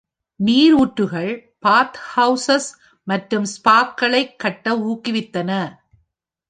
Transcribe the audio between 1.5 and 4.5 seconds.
பாத்ஹவுசஸ் மற்றும் ஸ்பாக்களைக்